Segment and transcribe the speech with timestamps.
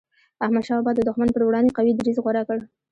[0.45, 2.57] احمد شاه بابا د دښمن پر وړاندي قوي دریځ غوره کړ.